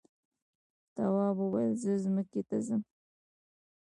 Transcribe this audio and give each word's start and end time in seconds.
تواب 0.95 1.35
وویل 1.41 1.73
زه 1.83 1.93
ځمکې 2.03 2.41
ته 2.49 2.57
ځم. 2.65 2.81